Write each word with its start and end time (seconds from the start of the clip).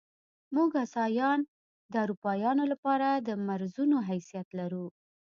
موږ 0.55 0.69
اسیایان 0.85 1.39
د 1.91 1.93
اروپایانو 2.03 2.63
له 2.71 2.77
پاره 2.83 3.09
د 3.27 3.29
مرضونو 3.47 3.97
حیثیت 4.09 4.47
لرو. 4.59 4.85